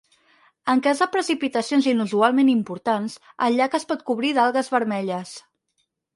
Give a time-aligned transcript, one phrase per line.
[0.71, 3.19] En cas de precipitacions inusualment importants,
[3.49, 5.37] el llac es pot cobrir d'algues vermelles.